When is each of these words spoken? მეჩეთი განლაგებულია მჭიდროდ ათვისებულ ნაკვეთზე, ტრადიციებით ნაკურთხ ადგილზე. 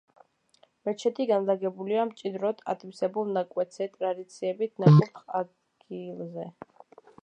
მეჩეთი 0.87 1.27
განლაგებულია 1.31 2.07
მჭიდროდ 2.13 2.65
ათვისებულ 2.75 3.31
ნაკვეთზე, 3.37 3.91
ტრადიციებით 3.99 4.85
ნაკურთხ 4.85 5.25
ადგილზე. 5.45 6.53